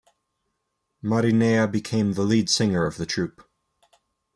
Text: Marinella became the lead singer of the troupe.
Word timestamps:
Marinella 1.03 1.71
became 1.71 2.13
the 2.13 2.23
lead 2.23 2.49
singer 2.49 2.87
of 2.87 2.97
the 2.97 3.05
troupe. 3.05 3.47